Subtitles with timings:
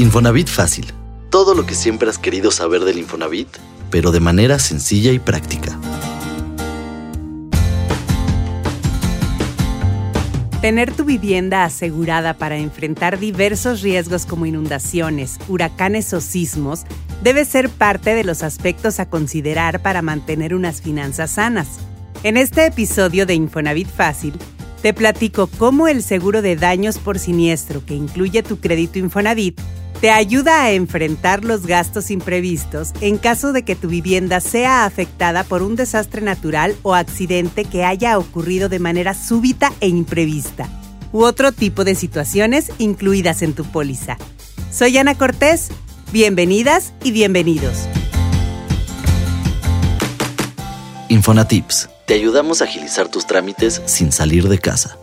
[0.00, 0.86] Infonavit Fácil.
[1.28, 3.48] Todo lo que siempre has querido saber del Infonavit,
[3.90, 5.76] pero de manera sencilla y práctica.
[10.60, 16.84] Tener tu vivienda asegurada para enfrentar diversos riesgos como inundaciones, huracanes o sismos
[17.24, 21.80] debe ser parte de los aspectos a considerar para mantener unas finanzas sanas.
[22.22, 24.34] En este episodio de Infonavit Fácil,
[24.80, 29.60] te platico cómo el seguro de daños por siniestro que incluye tu crédito Infonavit
[30.00, 35.42] te ayuda a enfrentar los gastos imprevistos en caso de que tu vivienda sea afectada
[35.42, 40.68] por un desastre natural o accidente que haya ocurrido de manera súbita e imprevista,
[41.12, 44.18] u otro tipo de situaciones incluidas en tu póliza.
[44.70, 45.68] Soy Ana Cortés,
[46.12, 47.88] bienvenidas y bienvenidos.
[51.08, 54.96] Infonatips, te ayudamos a agilizar tus trámites sin salir de casa.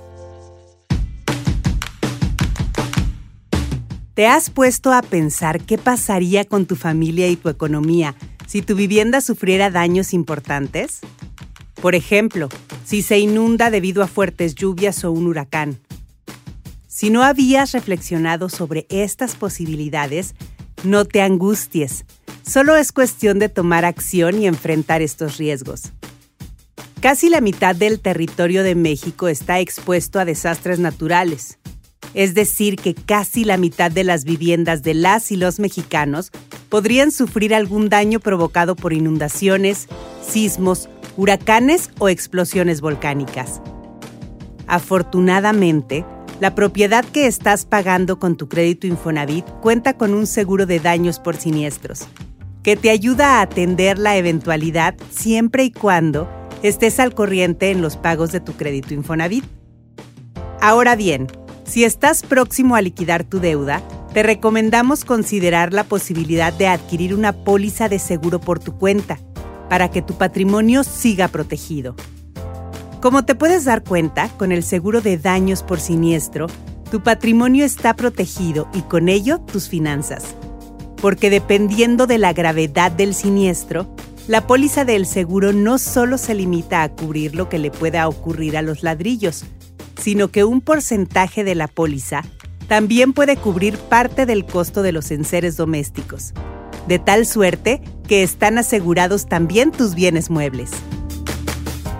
[4.15, 8.15] ¿Te has puesto a pensar qué pasaría con tu familia y tu economía
[8.47, 11.01] si tu vivienda sufriera daños importantes?
[11.81, 12.47] Por ejemplo,
[12.85, 15.77] si se inunda debido a fuertes lluvias o un huracán.
[16.87, 20.33] Si no habías reflexionado sobre estas posibilidades,
[20.85, 22.05] no te angusties.
[22.41, 25.91] Solo es cuestión de tomar acción y enfrentar estos riesgos.
[27.01, 31.57] Casi la mitad del territorio de México está expuesto a desastres naturales
[32.15, 36.31] es decir, que casi la mitad de las viviendas de las y los mexicanos
[36.69, 39.87] podrían sufrir algún daño provocado por inundaciones,
[40.25, 43.61] sismos, huracanes o explosiones volcánicas.
[44.65, 46.05] Afortunadamente,
[46.39, 51.19] la propiedad que estás pagando con tu crédito Infonavit cuenta con un seguro de daños
[51.19, 52.07] por siniestros,
[52.63, 56.29] que te ayuda a atender la eventualidad siempre y cuando
[56.63, 59.43] estés al corriente en los pagos de tu crédito Infonavit.
[60.61, 61.27] Ahora bien,
[61.65, 63.81] si estás próximo a liquidar tu deuda,
[64.13, 69.19] te recomendamos considerar la posibilidad de adquirir una póliza de seguro por tu cuenta,
[69.69, 71.95] para que tu patrimonio siga protegido.
[73.01, 76.47] Como te puedes dar cuenta, con el seguro de daños por siniestro,
[76.91, 80.35] tu patrimonio está protegido y con ello tus finanzas.
[81.01, 83.93] Porque dependiendo de la gravedad del siniestro,
[84.27, 88.57] la póliza del seguro no solo se limita a cubrir lo que le pueda ocurrir
[88.57, 89.45] a los ladrillos,
[90.01, 92.23] sino que un porcentaje de la póliza
[92.67, 96.33] también puede cubrir parte del costo de los enseres domésticos,
[96.87, 100.71] de tal suerte que están asegurados también tus bienes muebles.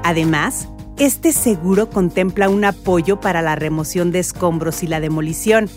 [0.04, 0.68] Además,
[0.98, 5.70] este seguro contempla un apoyo para la remoción de escombros y la demolición,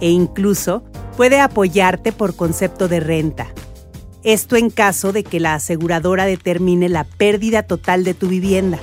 [0.00, 0.84] e incluso
[1.16, 3.48] puede apoyarte por concepto de renta.
[4.22, 8.78] Esto en caso de que la aseguradora determine la pérdida total de tu vivienda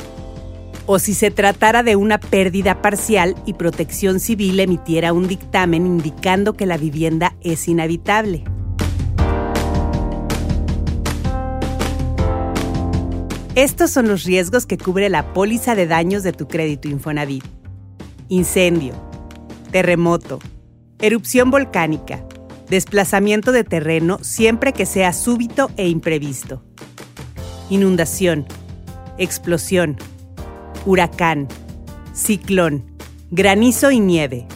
[0.94, 6.52] o si se tratara de una pérdida parcial y protección civil emitiera un dictamen indicando
[6.58, 8.44] que la vivienda es inhabitable.
[13.56, 17.46] Estos son los riesgos que cubre la póliza de daños de tu crédito Infonavit.
[18.28, 18.94] Incendio,
[19.72, 20.40] terremoto,
[21.00, 22.22] erupción volcánica,
[22.70, 26.62] desplazamiento de terreno siempre que sea súbito e imprevisto,
[27.70, 28.46] inundación,
[29.18, 29.96] explosión,
[30.86, 31.48] huracán,
[32.14, 32.84] ciclón,
[33.30, 34.48] granizo y nieve,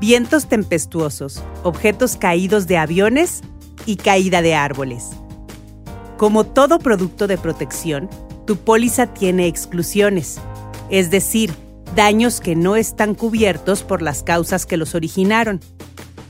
[0.00, 3.42] vientos tempestuosos, objetos caídos de aviones
[3.86, 5.10] y caída de árboles.
[6.16, 8.08] Como todo producto de protección,
[8.46, 10.38] tu póliza tiene exclusiones,
[10.90, 11.52] es decir,
[11.94, 15.60] daños que no están cubiertos por las causas que los originaron.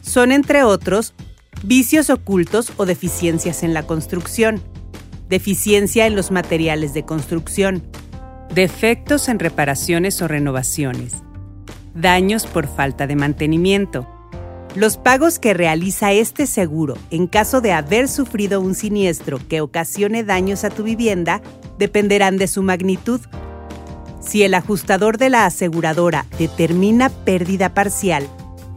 [0.02, 1.14] Son, entre otros,
[1.62, 4.62] vicios ocultos o deficiencias en la construcción,
[5.28, 7.82] deficiencia en los materiales de construcción,
[8.54, 11.22] defectos en reparaciones o renovaciones,
[11.94, 14.08] daños por falta de mantenimiento.
[14.74, 20.24] Los pagos que realiza este seguro en caso de haber sufrido un siniestro que ocasione
[20.24, 21.42] daños a tu vivienda
[21.78, 23.20] dependerán de su magnitud.
[24.20, 28.28] Si el ajustador de la aseguradora determina pérdida parcial,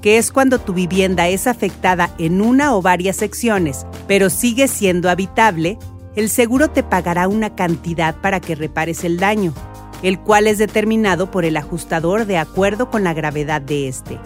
[0.01, 5.09] que es cuando tu vivienda es afectada en una o varias secciones, pero sigue siendo
[5.09, 5.77] habitable,
[6.15, 9.53] el seguro te pagará una cantidad para que repares el daño,
[10.03, 14.19] el cual es determinado por el ajustador de acuerdo con la gravedad de este.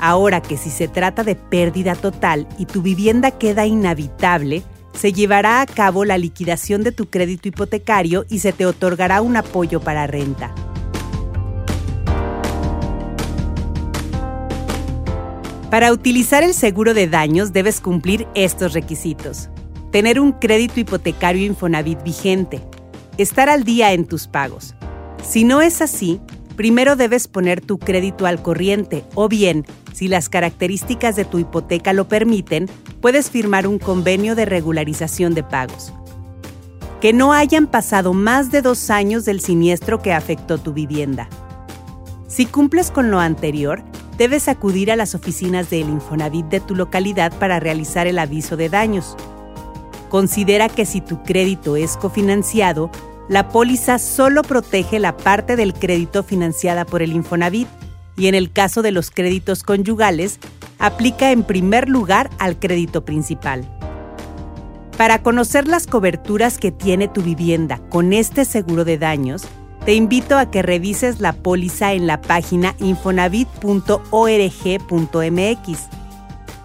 [0.00, 4.62] Ahora que si se trata de pérdida total y tu vivienda queda inhabitable,
[4.94, 9.36] se llevará a cabo la liquidación de tu crédito hipotecario y se te otorgará un
[9.36, 10.54] apoyo para renta.
[15.70, 19.50] Para utilizar el seguro de daños debes cumplir estos requisitos
[19.94, 22.60] tener un crédito hipotecario Infonavit vigente,
[23.16, 24.74] estar al día en tus pagos.
[25.22, 26.20] Si no es así,
[26.56, 31.92] primero debes poner tu crédito al corriente o bien Si las características de tu hipoteca
[31.92, 32.68] lo permiten,
[33.00, 35.92] puedes firmar un convenio de regularización de pagos.
[37.00, 41.28] Que no hayan pasado más de dos años del siniestro que afectó tu vivienda.
[42.26, 43.84] Si cumples con lo anterior,
[44.18, 48.68] debes acudir a las oficinas del Infonavit de tu localidad para realizar el aviso de
[48.68, 49.16] daños.
[50.14, 52.88] Considera que si tu crédito es cofinanciado,
[53.28, 57.66] la póliza solo protege la parte del crédito financiada por el Infonavit
[58.16, 60.38] y en el caso de los créditos conyugales,
[60.78, 63.68] aplica en primer lugar al crédito principal.
[64.96, 69.42] Para conocer las coberturas que tiene tu vivienda con este seguro de daños,
[69.84, 75.78] te invito a que revises la póliza en la página infonavit.org.mx.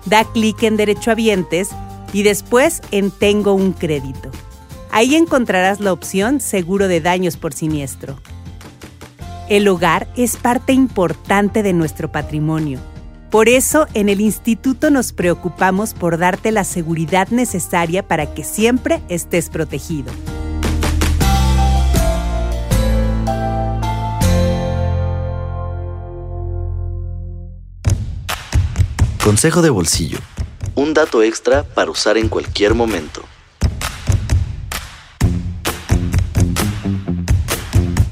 [0.05, 1.69] Da clic en Derechohabientes
[2.13, 4.31] y después en Tengo un crédito.
[4.91, 8.19] Ahí encontrarás la opción Seguro de daños por siniestro.
[9.49, 12.79] El hogar es parte importante de nuestro patrimonio.
[13.31, 19.01] Por eso, en el instituto nos preocupamos por darte la seguridad necesaria para que siempre
[19.07, 20.11] estés protegido.
[29.23, 30.17] Consejo de bolsillo.
[30.79, 33.21] Un dato extra para usar en cualquier momento.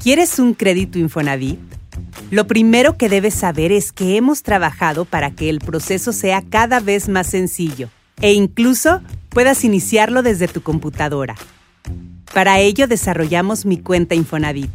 [0.02, 1.58] ¿Quieres un crédito Infonavit?
[2.30, 6.80] Lo primero que debes saber es que hemos trabajado para que el proceso sea cada
[6.80, 7.88] vez más sencillo
[8.20, 9.00] e incluso
[9.30, 11.36] puedas iniciarlo desde tu computadora.
[12.34, 14.68] Para ello desarrollamos mi cuenta Infonavit,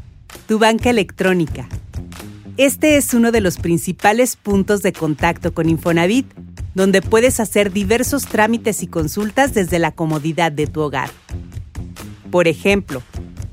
[0.48, 1.70] tu banca electrónica
[2.58, 6.28] este es uno de los principales puntos de contacto con Infonavit,
[6.76, 11.10] donde puedes hacer diversos trámites y consultas desde la comodidad de tu hogar.
[12.32, 13.04] Por ejemplo,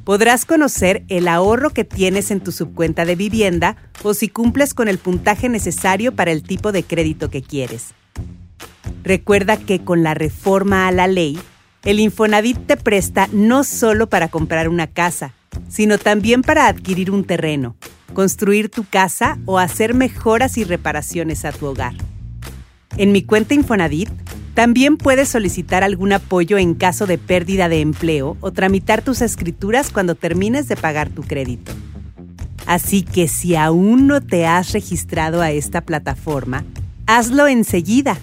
[0.04, 4.88] podrás conocer el ahorro que tienes en tu subcuenta de vivienda o si cumples con
[4.88, 7.88] el puntaje necesario para el tipo de crédito que quieres.
[9.02, 11.38] Recuerda que con la reforma a la ley,
[11.84, 15.32] el Infonavit te presta no solo para comprar una casa,
[15.68, 17.76] sino también para adquirir un terreno
[18.10, 21.94] construir tu casa o hacer mejoras y reparaciones a tu hogar.
[23.00, 24.10] En mi cuenta Infonavit,
[24.52, 29.90] también puedes solicitar algún apoyo en caso de pérdida de empleo o tramitar tus escrituras
[29.90, 31.72] cuando termines de pagar tu crédito.
[32.66, 36.66] Así que si aún no te has registrado a esta plataforma,
[37.06, 38.18] hazlo enseguida.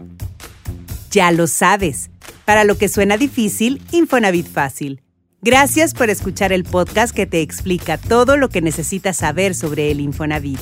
[1.10, 2.10] Ya lo sabes.
[2.44, 5.02] Para lo que suena difícil, Infonavit fácil.
[5.42, 10.00] Gracias por escuchar el podcast que te explica todo lo que necesitas saber sobre el
[10.00, 10.60] Infonavit.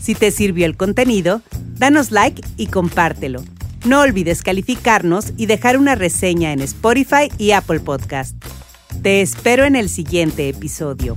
[0.00, 1.40] Si te sirvió el contenido,
[1.78, 3.42] danos like y compártelo.
[3.86, 8.36] No olvides calificarnos y dejar una reseña en Spotify y Apple Podcast.
[9.02, 11.16] Te espero en el siguiente episodio.